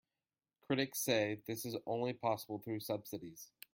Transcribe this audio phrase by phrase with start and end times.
[0.65, 3.51] Critics say that this is only possible through subsidies.